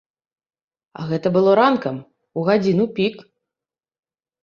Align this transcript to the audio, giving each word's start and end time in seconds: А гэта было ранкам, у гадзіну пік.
А 1.01 1.05
гэта 1.11 1.27
было 1.37 1.51
ранкам, 1.61 2.01
у 2.37 2.49
гадзіну 2.51 2.91
пік. 2.99 3.15